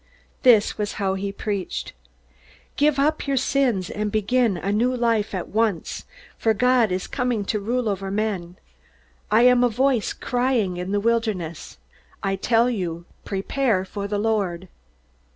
This 0.41 0.79
was 0.79 0.93
how 0.93 1.13
he 1.13 1.31
preached: 1.31 1.93
"Give 2.75 2.97
up 2.97 3.27
your 3.27 3.37
sins, 3.37 3.87
and 3.91 4.11
begin 4.11 4.57
a 4.57 4.71
new 4.71 4.95
life 4.95 5.35
at 5.35 5.47
once, 5.49 6.05
for 6.39 6.55
God 6.55 6.91
is 6.91 7.05
coming 7.05 7.45
to 7.45 7.59
rule 7.59 7.87
over 7.87 8.09
men! 8.09 8.57
I 9.29 9.43
am 9.43 9.63
a 9.63 9.69
voice 9.69 10.11
crying 10.13 10.77
in 10.77 10.91
the 10.91 10.99
wilderness. 10.99 11.77
I 12.23 12.35
tell 12.35 12.67
you 12.67 13.05
prepare 13.25 13.85
for 13.85 14.07
the 14.07 14.17
Lord!" 14.17 14.69